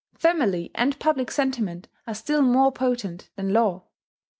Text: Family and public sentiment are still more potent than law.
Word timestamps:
Family 0.17 0.71
and 0.73 0.97
public 0.97 1.29
sentiment 1.29 1.87
are 2.07 2.15
still 2.15 2.41
more 2.41 2.71
potent 2.71 3.29
than 3.35 3.53
law. 3.53 3.83